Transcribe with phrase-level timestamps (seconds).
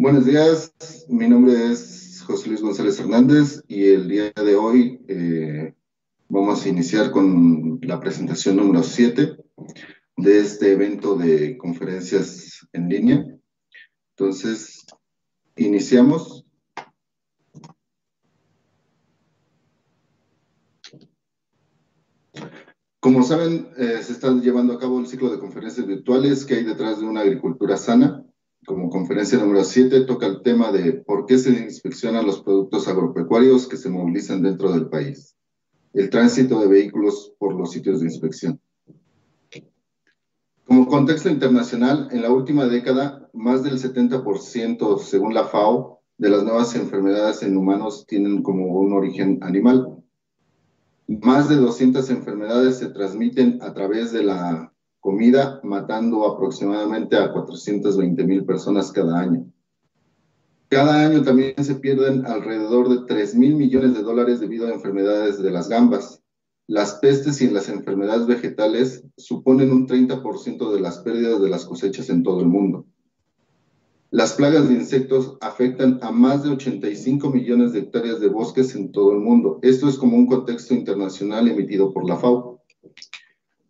[0.00, 0.72] Buenos días,
[1.08, 5.74] mi nombre es José Luis González Hernández y el día de hoy eh,
[6.28, 9.36] vamos a iniciar con la presentación número 7
[10.18, 13.26] de este evento de conferencias en línea.
[14.10, 14.86] Entonces,
[15.56, 16.46] iniciamos.
[23.00, 26.62] Como saben, eh, se está llevando a cabo el ciclo de conferencias virtuales que hay
[26.62, 28.24] detrás de una agricultura sana
[28.68, 33.66] como conferencia número 7 toca el tema de por qué se inspeccionan los productos agropecuarios
[33.66, 35.34] que se movilizan dentro del país,
[35.94, 38.60] el tránsito de vehículos por los sitios de inspección.
[40.66, 46.44] Como contexto internacional, en la última década, más del 70%, según la FAO, de las
[46.44, 49.96] nuevas enfermedades en humanos tienen como un origen animal.
[51.06, 58.24] Más de 200 enfermedades se transmiten a través de la comida, matando aproximadamente a 420
[58.24, 59.50] mil personas cada año.
[60.68, 65.42] Cada año también se pierden alrededor de 3 mil millones de dólares debido a enfermedades
[65.42, 66.22] de las gambas.
[66.66, 72.10] Las pestes y las enfermedades vegetales suponen un 30% de las pérdidas de las cosechas
[72.10, 72.84] en todo el mundo.
[74.10, 78.92] Las plagas de insectos afectan a más de 85 millones de hectáreas de bosques en
[78.92, 79.58] todo el mundo.
[79.62, 82.60] Esto es como un contexto internacional emitido por la FAO.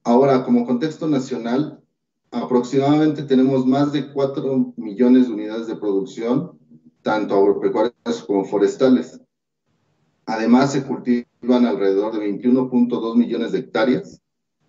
[0.04, 1.82] Ahora, como contexto nacional,
[2.30, 6.58] aproximadamente tenemos más de 4 millones de unidades de producción,
[7.02, 9.20] tanto agropecuarias como forestales.
[10.26, 14.20] Además, se cultivan alrededor de 21.2 millones de hectáreas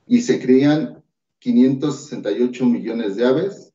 [0.07, 1.03] y se crían
[1.39, 3.73] 568 millones de aves,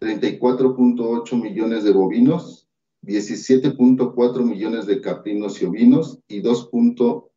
[0.00, 2.68] 34.8 millones de bovinos,
[3.02, 6.70] 17.4 millones de caprinos y ovinos y 2.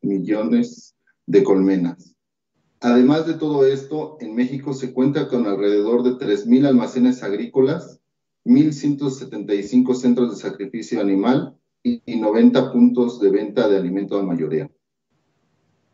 [0.02, 0.94] millones
[1.26, 2.14] de colmenas.
[2.80, 8.00] Además de todo esto, en México se cuenta con alrededor de 3.000 almacenes agrícolas,
[8.44, 14.70] 1.175 centros de sacrificio animal y 90 puntos de venta de alimento a mayoría.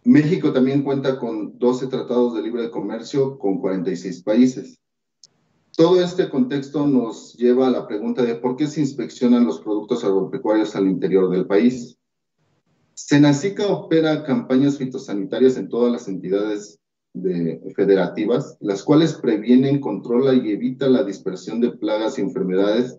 [0.04, 4.78] México también cuenta con 12 tratados de libre comercio con 46 países.
[5.74, 10.04] Todo este contexto nos lleva a la pregunta de por qué se inspeccionan los productos
[10.04, 11.98] agropecuarios al interior del país.
[12.94, 16.80] Senacica opera campañas fitosanitarias en todas las entidades
[17.76, 22.98] federativas, las cuales previenen, controla y evita la dispersión de plagas y enfermedades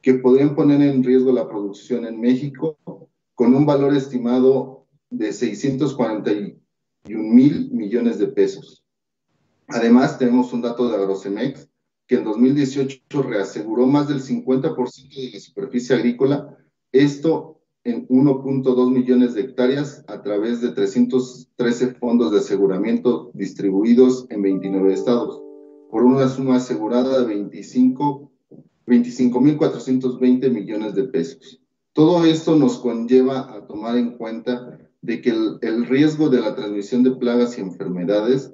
[0.00, 2.76] que podrían poner en riesgo la producción en México
[3.34, 6.58] con un valor estimado de 641
[7.04, 8.84] mil millones de pesos.
[9.68, 11.68] Además, tenemos un dato de Agrocemex
[12.06, 16.56] que en 2018 reaseguró más del 50% de la superficie agrícola,
[16.90, 24.42] esto en 1.2 millones de hectáreas a través de 313 fondos de aseguramiento distribuidos en
[24.42, 25.42] 29 estados,
[25.90, 28.32] por una suma asegurada de 25
[28.86, 31.60] 25.420 millones de pesos.
[31.92, 37.02] Todo esto nos conlleva a tomar en cuenta de que el, riesgo de la transmisión
[37.02, 38.52] de plagas y enfermedades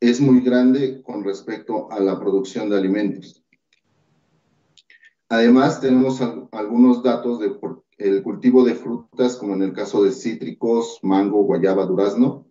[0.00, 3.42] es muy grande con respecto a la producción de alimentos.
[5.28, 6.20] Además, tenemos
[6.52, 11.44] algunos datos de por el cultivo de frutas, como en el caso de cítricos, mango,
[11.44, 12.46] guayaba, durazno,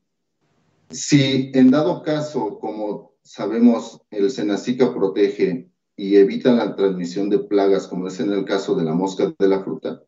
[0.90, 7.88] Si en dado caso, como sabemos, el Senacica protege y evitan la transmisión de plagas,
[7.88, 10.02] como es en el caso de la mosca de la fruta.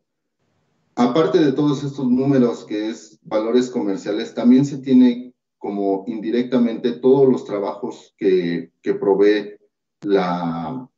[0.96, 7.30] Aparte de todos estos números que es valores comerciales, también se tiene como indirectamente todos
[7.30, 9.56] los trabajos que, provee
[10.02, 10.90] la,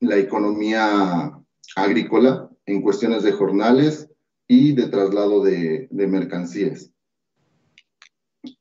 [0.00, 1.32] la economía
[1.76, 4.08] agrícola en cuestiones de jornales
[4.46, 6.92] y de traslado de mercancías.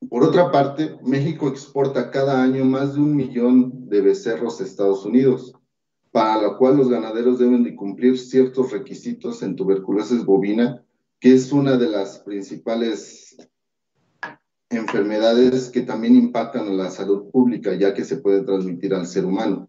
[0.09, 5.05] Por otra parte, México exporta cada año más de un millón de becerros a Estados
[5.05, 5.53] Unidos,
[6.11, 10.83] para lo cual los ganaderos deben de cumplir ciertos requisitos en tuberculosis bovina,
[11.19, 13.37] que es una de las principales
[14.69, 19.25] enfermedades que también impactan a la salud pública, ya que se puede transmitir al ser
[19.25, 19.67] humano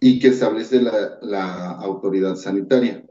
[0.00, 3.04] y que establece la, la autoridad sanitaria.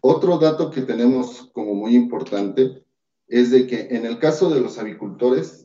[0.00, 2.84] Otro dato que tenemos como muy importante
[3.26, 5.63] es de que en el caso de los avicultores,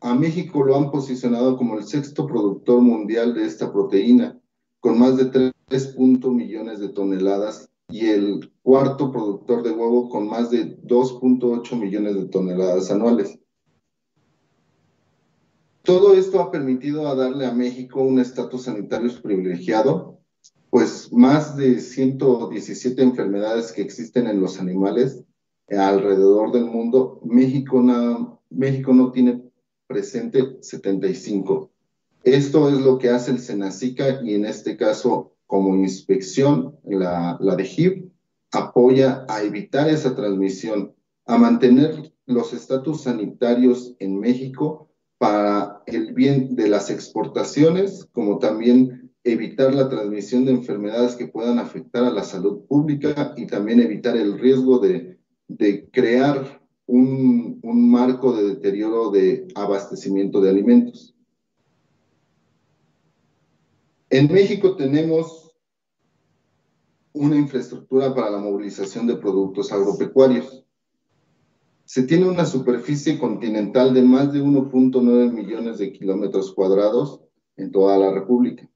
[0.00, 4.38] a México lo han posicionado como el sexto productor mundial de esta proteína,
[4.80, 10.50] con más de 3 millones de toneladas, y el cuarto productor de huevo con más
[10.50, 13.38] de 2.8 millones de toneladas anuales.
[15.82, 20.18] Todo esto ha permitido a darle a México un estatus sanitario privilegiado,
[20.70, 25.22] pues más de 117 enfermedades que existen en los animales
[25.68, 27.80] alrededor del mundo, México
[28.50, 29.45] México no tiene
[29.86, 31.70] presente 75.
[32.24, 37.54] Esto es lo que hace el Senacica y en este caso como inspección, la, la
[37.54, 38.10] de HIV,
[38.52, 40.94] apoya a evitar esa transmisión,
[41.24, 44.88] a mantener los estatus sanitarios en México
[45.18, 51.58] para el bien de las exportaciones, como también evitar la transmisión de enfermedades que puedan
[51.58, 55.18] afectar a la salud pública y también evitar el riesgo de,
[55.48, 61.14] de crear un, un marco de deterioro de abastecimiento de alimentos.
[64.10, 65.52] En México tenemos
[67.12, 70.66] una infraestructura para la movilización de productos agropecuarios
[71.86, 77.20] se tiene una superficie continental de más de 1.9 millones de kilómetros cuadrados
[77.56, 78.68] en toda la República.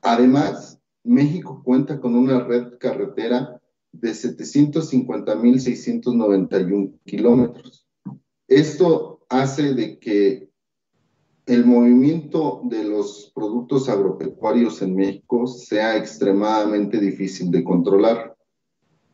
[0.00, 3.60] Además, México cuenta con una red carretera
[4.00, 7.86] de 750.691 kilómetros.
[8.48, 10.48] Esto hace de que
[11.46, 18.34] el movimiento de los productos agropecuarios en México sea extremadamente difícil de controlar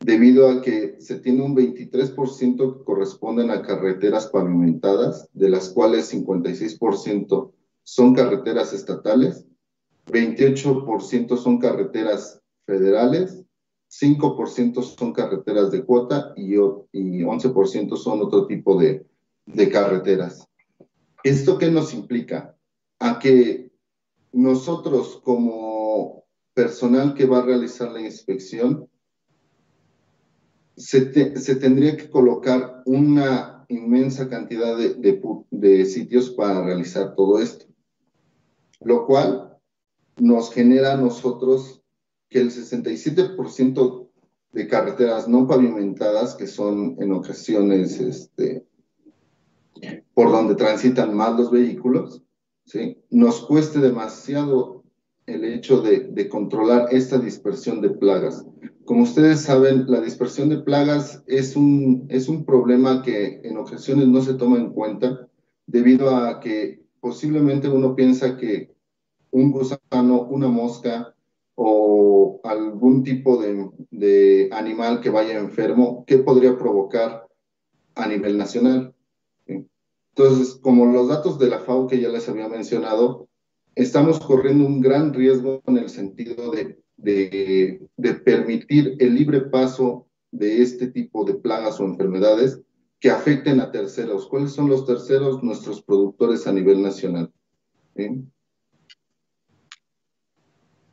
[0.01, 6.13] debido a que se tiene un 23% que corresponden a carreteras pavimentadas, de las cuales
[6.15, 9.45] 56% son carreteras estatales,
[10.07, 13.45] 28% son carreteras federales,
[13.91, 19.05] 5% son carreteras de cuota y, 11% son otro tipo de,
[19.47, 20.49] de carreteras.
[21.25, 22.57] ¿Esto qué nos implica?
[22.99, 23.71] A que
[24.33, 28.89] nosotros como personal que va a realizar la inspección
[30.77, 31.01] se,
[31.57, 37.67] tendría que colocar una inmensa cantidad de, sitios para realizar todo esto,
[38.81, 39.59] lo cual
[40.17, 41.80] nos genera a nosotros
[42.31, 44.09] que el 67%
[44.53, 48.65] de carreteras no pavimentadas, que son en ocasiones este,
[50.15, 52.23] por donde transitan más los vehículos,
[52.65, 52.97] ¿sí?
[53.11, 54.85] nos cueste demasiado
[55.27, 58.45] el hecho de, controlar esta dispersión de plagas.
[58.85, 64.09] Como ustedes saben, la dispersión de plagas es un, es un problema que en ocasiones
[64.09, 65.29] no se toma en cuenta
[65.67, 68.75] debido a que posiblemente uno piensa que
[69.31, 71.15] un gusano, una mosca
[71.63, 77.27] o algún tipo de, animal que vaya enfermo, ¿qué podría provocar
[77.97, 78.95] a nivel nacional?
[79.47, 83.29] Entonces, como los datos de la FAO que ya les había mencionado,
[83.75, 90.63] estamos corriendo un gran riesgo en el sentido de, de, permitir el libre paso de
[90.63, 92.63] este tipo de plagas o enfermedades
[93.01, 94.27] que afecten a terceros.
[94.29, 95.43] ¿Cuáles son los terceros?
[95.43, 97.31] Nuestros productores a nivel nacional.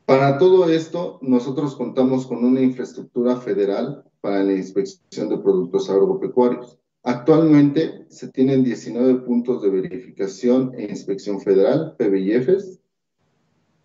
[0.08, 6.78] Para todo esto, nosotros contamos con una infraestructura federal para la inspección de productos agropecuarios.
[7.02, 12.80] Actualmente se tienen 19 puntos de verificación e inspección federal, PBIFs.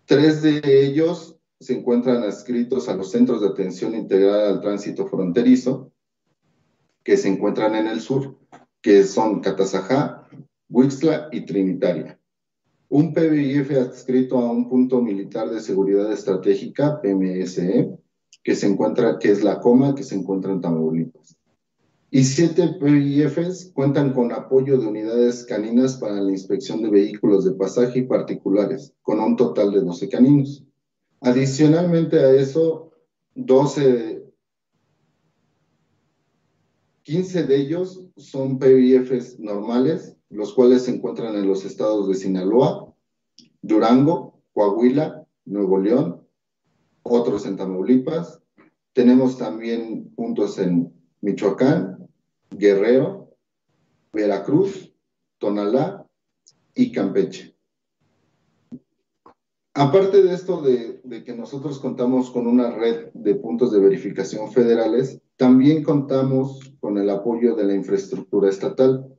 [0.06, 5.92] Tres de ellos se encuentran adscritos a los centros de atención integral al tránsito fronterizo,
[7.02, 8.38] que se encuentran en el sur,
[8.80, 10.26] que son Catazajá,
[10.70, 12.18] Huixla y Trinitaria.
[12.94, 17.98] Un PBIF adscrito a un punto militar de seguridad estratégica, PMSE,
[18.42, 21.36] que se encuentra, que es la coma, que se encuentra en Tamaulipas
[22.14, 27.54] y siete PIFs cuentan con apoyo de unidades caninas para la inspección de vehículos de
[27.54, 30.64] pasaje y particulares, con un total de 12 caninos.
[31.20, 32.92] Adicionalmente a eso,
[33.34, 34.22] 12,
[37.02, 42.83] 15 de ellos son PIFs normales, los cuales se encuentran en los estados de Sinaloa,
[43.64, 46.28] Durango, Coahuila, Nuevo León,
[47.02, 48.42] otros en Tamaulipas.
[48.92, 50.92] Tenemos también puntos en
[51.22, 52.06] Michoacán,
[52.50, 53.30] Guerrero,
[54.12, 54.92] Veracruz,
[55.38, 56.06] Tonalá
[56.74, 57.56] y Campeche.
[59.72, 65.22] Aparte de esto de, que nosotros contamos con una red de puntos de verificación federales,
[65.36, 69.13] también contamos con el apoyo de la infraestructura estatal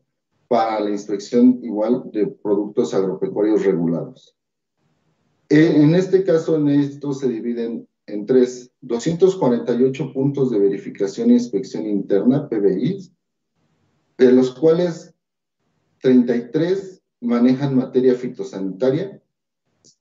[0.47, 4.35] para la inspección igual de productos agropecuarios regulados.
[5.49, 11.85] En este caso, en esto se dividen en tres, 248 puntos de verificación e inspección
[11.85, 13.11] interna, PBI,
[14.17, 15.13] de los cuales
[16.01, 19.21] 33 manejan materia fitosanitaria,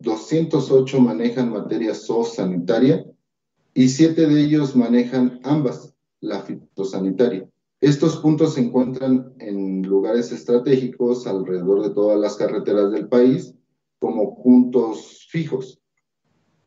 [0.01, 3.05] 208 manejan materia zoosanitaria
[3.75, 7.49] y 7 de ellos manejan ambas, la fitosanitaria.
[7.85, 13.53] Estos puntos se encuentran en lugares estratégicos alrededor de todas las carreteras del país
[13.99, 15.83] como puntos fijos.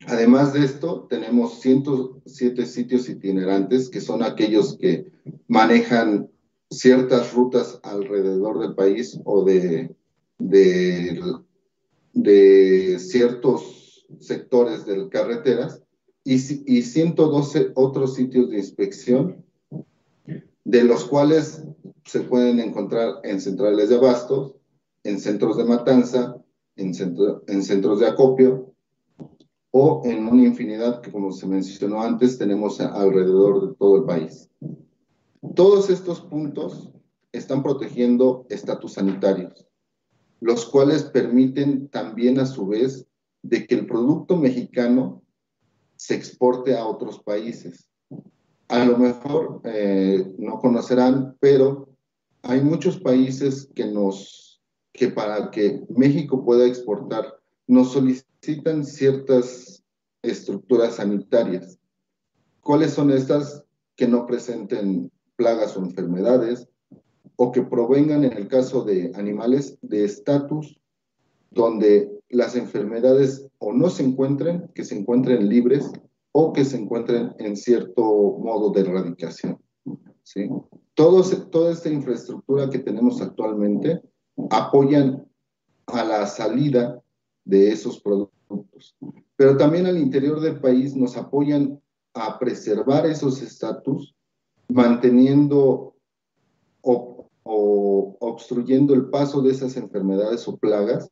[0.06, 5.10] Además de esto, tenemos 107 sitios itinerantes, que son aquellos que
[5.48, 6.30] manejan
[6.70, 9.92] ciertas rutas alrededor del país o de,
[13.00, 15.82] ciertos sectores de carreteras,
[16.22, 19.47] y, y 112 otros sitios de inspección,
[20.68, 21.64] de los cuales
[22.04, 24.54] se pueden encontrar en centrales de abastos,
[25.02, 26.36] en centros de matanza,
[26.76, 26.92] en,
[27.46, 28.74] en centros de acopio,
[29.70, 34.50] o en una infinidad que, como se mencionó antes, tenemos alrededor de todo el país.
[35.54, 36.90] Todos estos puntos
[37.32, 39.66] están protegiendo estatus sanitarios,
[40.40, 43.06] los cuales permiten también a su vez
[43.40, 45.22] de que el producto mexicano
[45.96, 47.88] se exporte a otros países.
[48.68, 51.88] A lo mejor eh, no conocerán, pero
[52.42, 53.70] hay muchos países
[54.92, 57.34] que para que México pueda exportar,
[57.66, 59.82] nos solicitan ciertas
[60.22, 61.78] estructuras sanitarias.
[62.60, 63.64] ¿Cuáles son estas
[63.96, 66.68] que no presenten plagas o enfermedades
[67.36, 70.78] o que provengan, en el caso de animales, de estatus
[71.50, 75.90] donde las enfermedades o no se encuentren, que se encuentren libres
[76.32, 79.58] o que se encuentren en cierto modo de erradicación.
[80.22, 80.48] ¿sí?
[80.94, 84.02] toda esta infraestructura que tenemos actualmente
[84.50, 85.26] apoyan
[85.86, 87.00] a la salida
[87.44, 88.96] de esos productos.
[89.36, 91.80] Pero también al interior del país nos apoyan
[92.14, 94.14] a preservar esos estatus,
[94.68, 95.94] manteniendo
[96.82, 97.30] o,
[98.20, 101.10] obstruyendo el paso de esas enfermedades o plagas,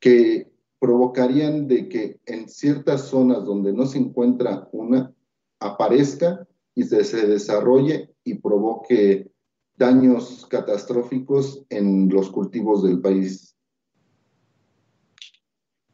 [0.00, 5.12] que provocarían de que en ciertas zonas donde no se encuentra una,
[5.60, 9.30] aparezca y se, se desarrolle y provoque
[9.76, 13.56] daños catastróficos en los cultivos del país.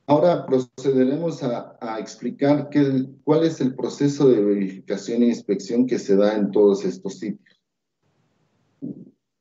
[0.07, 2.69] Ahora procederemos a, explicar
[3.25, 7.59] cuál es el proceso de verificación e inspección que se da en todos estos sitios.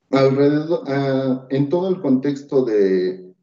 [0.10, 2.64] Alrededor, ah, en todo el contexto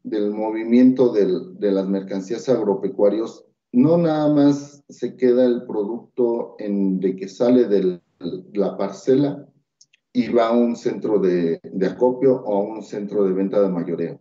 [0.03, 7.15] del movimiento de las mercancías agropecuarios, no nada más se queda el producto en, de
[7.15, 8.01] que sale de
[8.53, 9.47] la parcela
[10.13, 13.69] y va a un centro de, de acopio o a un centro de venta de
[13.69, 14.19] mayoreo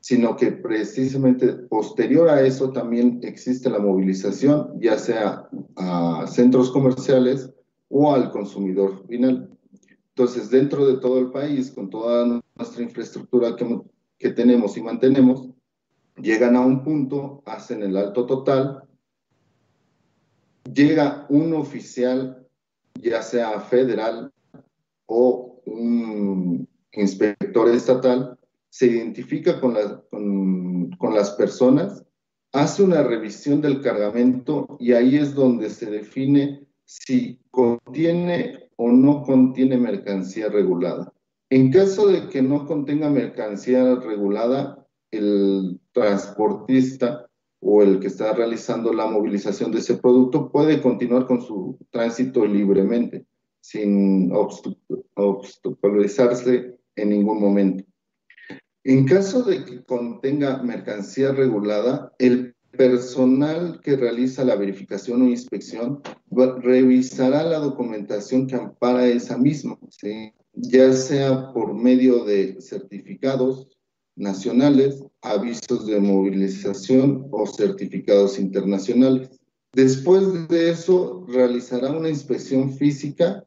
[0.00, 7.50] sino que precisamente posterior a eso también existe la movilización, ya sea a centros comerciales
[7.88, 9.50] o al consumidor final.
[10.08, 13.80] Entonces, dentro de todo el país, con toda nuestra infraestructura que,
[14.20, 15.48] que tenemos y mantenemos,
[16.16, 18.84] llegan a un punto, hacen el alto total,
[20.72, 22.46] llega un oficial,
[22.94, 24.30] ya sea federal
[25.06, 29.74] o un inspector estatal, se identifica con,
[30.98, 32.04] con, las personas,
[32.52, 39.22] hace una revisión del cargamento y ahí es donde se define si contiene o no
[39.22, 41.10] contiene mercancía regulada.
[41.50, 47.26] En caso de que no contenga mercancía regulada, el transportista
[47.60, 52.46] o el que está realizando la movilización de ese producto puede continuar con su tránsito
[52.46, 53.26] libremente,
[53.60, 57.82] sin obstaculizarse en ningún momento.
[58.84, 66.00] En caso de que contenga mercancía regulada, el personal que realiza la verificación o inspección
[66.62, 69.76] revisará la documentación que ampara esa misma,
[70.52, 73.68] ya sea por medio de certificados
[74.16, 79.30] nacionales, avisos de movilización o certificados internacionales.
[79.72, 83.44] Después de eso, realizará una inspección física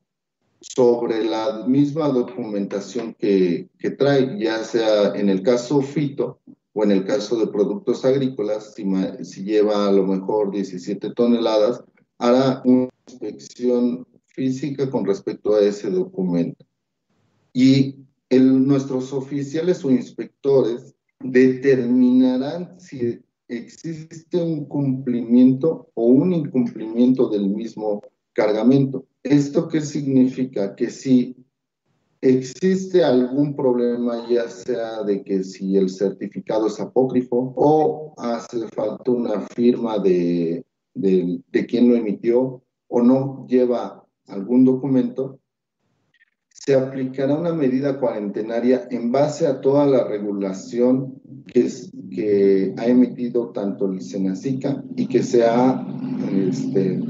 [0.61, 6.39] sobre la misma documentación que, que, trae, ya sea en el caso fito
[6.71, 8.85] o en el caso de productos agrícolas, si,
[9.23, 11.83] si lleva a lo mejor 17 toneladas,
[12.17, 16.65] hará una inspección física con respecto a ese documento.
[17.53, 17.95] Y
[18.29, 28.01] el, nuestros oficiales o inspectores determinarán si existe un cumplimiento o un incumplimiento del mismo
[28.33, 29.05] cargamento.
[29.21, 30.75] ¿Esto qué significa?
[30.75, 31.35] Que si
[32.21, 39.11] existe algún problema, ya sea de que si el certificado es apócrifo o hace falta
[39.11, 45.39] una firma de, de, de quien lo emitió o no lleva algún documento,
[46.65, 53.91] se aplicará una medida cuarentenaria en base a toda la regulación que, ha emitido tanto
[53.91, 55.85] el SENACICA y que se ha
[56.31, 57.01] este,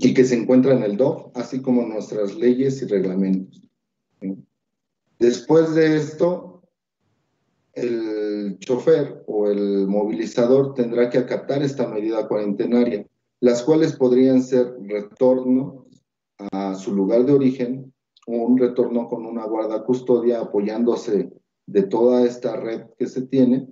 [0.00, 3.62] y que se encuentra en el DOF, así como nuestras leyes y reglamentos.
[5.18, 6.62] Después de esto,
[7.72, 13.06] el chofer o el movilizador tendrá que acatar esta medida cuarentenaria,
[13.40, 15.86] las cuales podrían ser retorno
[16.52, 17.92] a su lugar de origen
[18.36, 21.32] un retorno con una guarda custodia apoyándose
[21.66, 23.68] de toda esta red que se tiene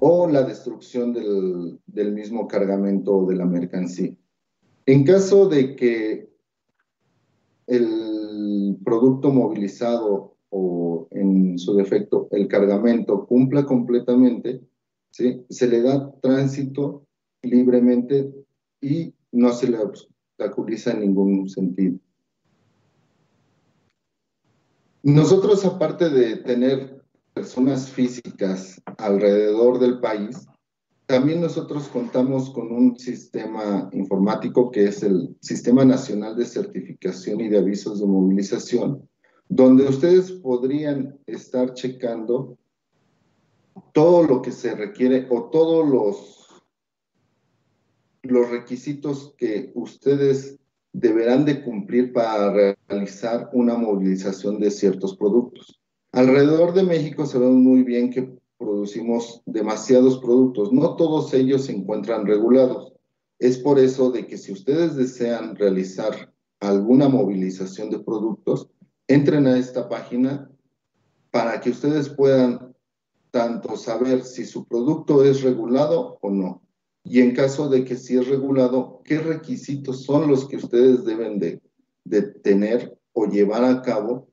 [0.00, 4.14] o la destrucción del, mismo cargamento de la mercancía.
[4.86, 6.28] En caso de que
[7.66, 14.60] el producto movilizado o en su defecto el cargamento cumpla completamente,
[15.10, 15.44] ¿sí?
[15.48, 17.06] se le da tránsito
[17.42, 18.32] libremente
[18.80, 21.98] y no se le obstaculiza en ningún sentido.
[25.08, 30.46] Nosotros, aparte de tener personas físicas alrededor del país,
[31.06, 37.48] también nosotros contamos con un sistema informático que es el Sistema Nacional de Certificación y
[37.48, 39.08] de Avisos de Movilización,
[39.48, 42.58] donde ustedes podrían estar checando
[43.94, 46.62] todo lo que se requiere o todos los,
[48.24, 50.58] los requisitos que ustedes
[50.92, 55.80] deberán de cumplir para realizar una movilización de ciertos productos.
[56.12, 60.72] Alrededor de México sabemos muy bien que producimos demasiados productos.
[60.72, 62.92] No todos ellos se encuentran regulados.
[63.38, 68.68] Es por eso de que si ustedes desean realizar alguna movilización de productos,
[69.06, 70.50] entren a esta página
[71.30, 72.74] para que ustedes puedan
[73.30, 76.62] tanto saber si su producto es regulado o no.
[77.10, 81.38] Y en caso de que sí es regulado, qué requisitos son los que ustedes deben
[81.38, 81.60] de,
[82.42, 84.28] tener o llevar a cabo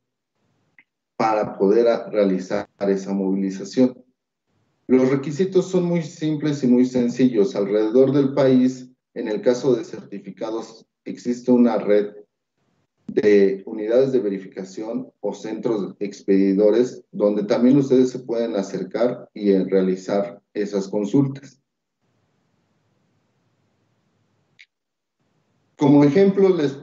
[1.16, 3.98] para poder realizar esa movilización.
[4.88, 7.56] Los requisitos son muy simples y muy sencillos.
[7.56, 12.14] Alrededor del país, en el caso de certificados, existe una red
[13.08, 20.42] de unidades de verificación o centros expedidores donde también ustedes se pueden acercar y realizar
[20.54, 21.62] esas consultas.
[25.78, 26.78] Como ejemplo, les,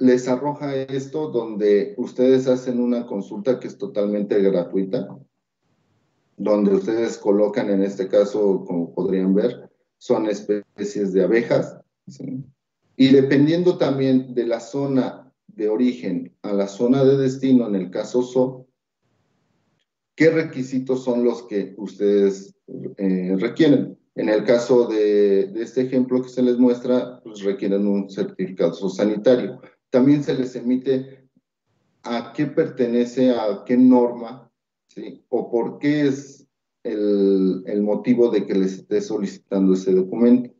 [0.00, 5.08] les arroja esto donde ustedes hacen una consulta que es totalmente gratuita
[6.40, 11.76] donde ustedes colocan, en este caso, como podrían ver, son especies de abejas.
[12.96, 17.90] Y dependiendo también de la zona de origen a la zona de destino, en el
[17.90, 18.66] caso SO,
[20.14, 22.54] ¿qué requisitos son los que ustedes
[22.96, 23.98] eh, requieren?
[24.14, 29.60] En el caso de, este ejemplo que se les muestra, pues requieren un certificado sanitario.
[29.90, 31.28] También se les emite
[32.02, 34.50] a qué pertenece, a qué norma
[34.88, 35.24] ¿sí?
[35.28, 36.46] O por qué es
[36.82, 40.50] el, el, motivo de que les esté solicitando ese documento.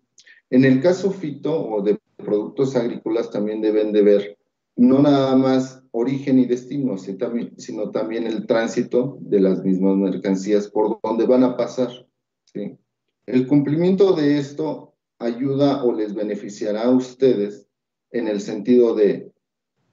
[0.50, 4.38] En el caso fito o de productos agrícolas también deben de ver
[4.76, 10.98] no nada más origen y destino, sino también el tránsito de las mismas mercancías por
[11.02, 11.90] donde van a pasar.
[12.44, 12.78] ¿sí?
[13.32, 17.68] El cumplimiento de esto ayuda o les beneficiará a ustedes
[18.10, 19.30] en el sentido de,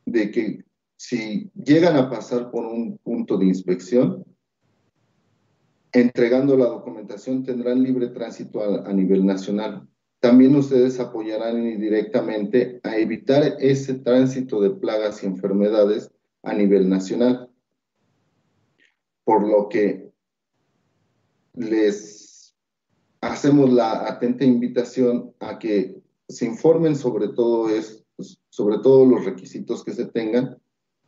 [0.06, 4.26] que si llegan a pasar por un punto de inspección,
[5.92, 9.88] entregando la documentación tendrán libre tránsito a, a nivel nacional.
[10.20, 16.10] También ustedes apoyarán indirectamente a evitar ese tránsito de plagas y enfermedades
[16.42, 17.52] a nivel nacional.
[19.24, 20.10] Por lo que
[21.54, 22.27] les
[23.22, 28.04] hacemos la atenta invitación a que se informen sobre todo esto,
[28.50, 30.58] sobre todos los requisitos que se tengan,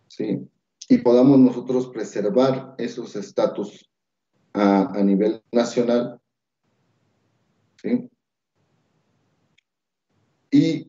[0.07, 0.47] ¿sí?
[0.87, 3.89] Y podamos nosotros preservar esos estatus
[4.53, 6.19] a, a nivel nacional.
[7.81, 8.09] ¿sí?
[10.51, 10.87] Y,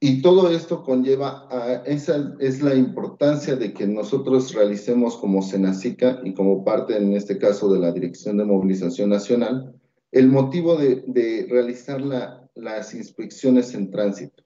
[0.00, 6.20] y, todo esto conlleva, a, esa es la importancia de que nosotros realicemos como Senacica
[6.24, 9.74] y como parte, en este caso, de la Dirección de Movilización Nacional,
[10.12, 14.44] el motivo de, realizar la, las inspecciones en tránsito.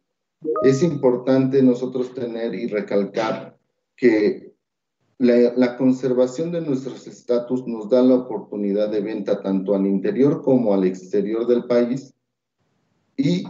[0.62, 3.58] Es importante nosotros tener y recalcar
[3.96, 4.54] que
[5.18, 10.42] la, la, conservación de nuestros estatus nos da la oportunidad de venta tanto al interior
[10.42, 12.14] como al exterior del país
[13.16, 13.44] y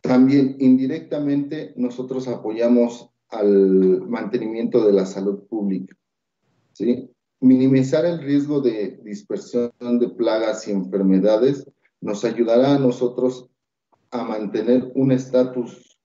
[0.00, 5.96] también indirectamente nosotros apoyamos al mantenimiento de la salud pública.
[6.72, 7.10] ¿sí?
[7.40, 11.70] Minimizar el riesgo de dispersión de plagas y enfermedades
[12.00, 13.48] nos ayudará a nosotros
[14.10, 15.98] a mantener un estatus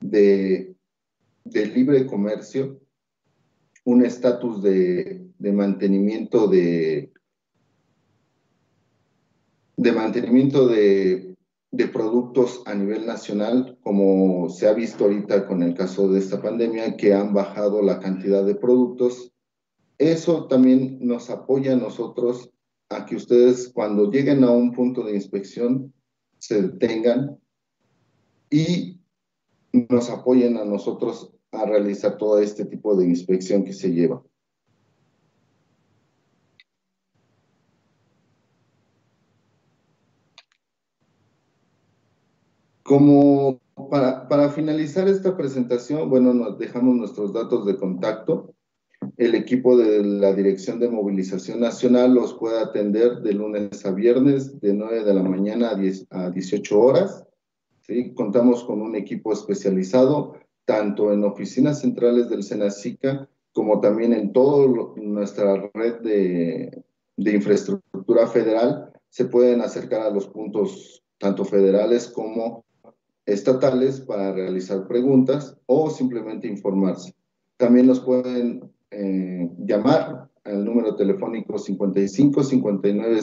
[0.00, 0.74] de,
[1.44, 2.80] de libre comercio,
[3.84, 7.12] un estatus de, de, mantenimiento de,
[9.76, 11.28] de mantenimiento de
[11.70, 16.40] de productos a nivel nacional, como se ha visto ahorita con el caso de esta
[16.40, 19.32] pandemia, que han bajado la cantidad de productos.
[19.98, 22.50] Eso también nos apoya a nosotros
[22.88, 25.92] a que ustedes cuando lleguen a un punto de inspección
[26.38, 27.38] se detengan
[28.50, 29.00] y
[29.72, 34.22] nos apoyen a nosotros a realizar todo este tipo de inspección que se lleva.
[42.82, 48.54] Como para, para, finalizar esta presentación, bueno, nos dejamos nuestros datos de contacto.
[49.18, 54.60] El equipo de la Dirección de Movilización Nacional los puede atender de lunes a viernes,
[54.60, 57.24] de 9 de la mañana a, 10, a 18 horas.
[57.80, 58.14] ¿sí?
[58.14, 64.68] Contamos con un equipo especializado, tanto en oficinas centrales del Senacica, como también en toda
[64.94, 66.84] nuestra red de,
[67.16, 68.92] de infraestructura federal.
[69.08, 72.64] Se pueden acercar a los puntos tanto federales como
[73.26, 77.16] estatales para realizar preguntas o simplemente informarse.
[77.56, 83.20] También nos pueden eh, llamar al número telefónico 55 59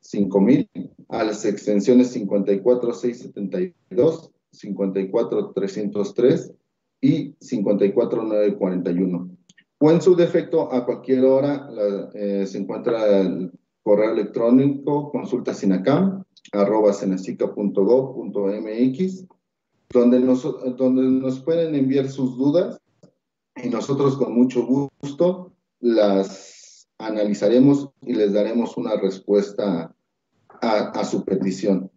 [0.00, 0.68] 05 mil,
[1.08, 6.52] a las extensiones 54 672, 54 303
[7.00, 9.30] y 54 941.
[9.78, 11.70] O en su defecto, a cualquier hora
[12.14, 13.50] eh, se encuentra el
[13.82, 19.26] correo electrónico consultasinacam arroba mx
[19.90, 20.42] donde nos,
[20.76, 22.78] donde nos pueden enviar sus dudas
[23.62, 29.94] y nosotros con mucho gusto las analizaremos y les daremos una respuesta
[30.60, 31.90] a, su petición.